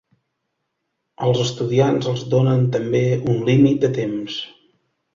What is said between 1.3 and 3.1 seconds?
estudiants els donen també